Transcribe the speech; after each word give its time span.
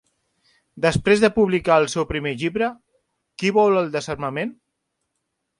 Després 0.85 1.21
de 1.23 1.29
publicar 1.35 1.77
el 1.83 1.85
seu 1.95 2.07
primer 2.13 2.33
llibre, 2.45 2.71
"Qui 3.43 3.55
vol 3.59 3.79
el 3.85 3.95
desarmament?" 4.01 4.59